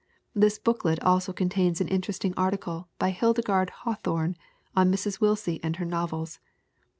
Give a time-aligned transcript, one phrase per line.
[0.33, 4.35] This booklet also contains an interesting article by Hildegarde Hawthorne
[4.75, 5.21] on Mrs.
[5.21, 6.39] Willsie and her novels.